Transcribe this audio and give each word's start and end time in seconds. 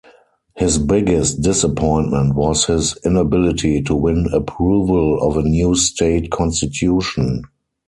His 0.55 0.79
biggest 0.79 1.43
disappointment 1.43 2.33
was 2.33 2.65
his 2.65 2.97
inability 3.05 3.83
to 3.83 3.93
win 3.93 4.25
approval 4.33 5.21
of 5.21 5.37
a 5.37 5.47
new 5.47 5.75
state 5.75 6.31
constitution. 6.31 7.43